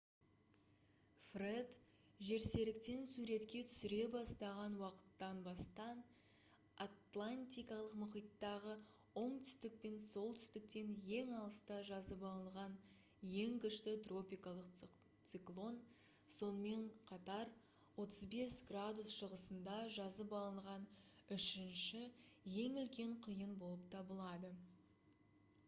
фред 1.23 1.75
жерсеріктен 2.27 3.01
суретке 3.09 3.59
түсіре 3.71 3.97
бастаған 4.15 4.77
уақыттан 4.85 5.41
бастан 5.47 5.99
атлантикалық 6.85 7.93
мұхиттағы 8.05 8.71
оңтүстік 9.25 9.75
пен 9.83 9.99
солтүстіктен 10.05 10.95
ең 11.19 11.35
алыста 11.41 11.77
жазып 11.91 12.25
алынған 12.31 12.75
ең 13.43 13.61
күшті 13.67 13.95
тропикалық 14.09 14.81
циклон 15.35 15.79
сонымен 16.39 16.89
қатар 17.13 17.53
35°w 18.07 19.09
шығысында 19.19 19.79
жазып 19.99 20.37
алынған 20.41 20.89
үшінші 21.37 22.03
ең 22.67 22.83
үлкен 22.87 23.17
құйын 23.29 23.57
болып 23.65 23.89
табылады 23.97 24.55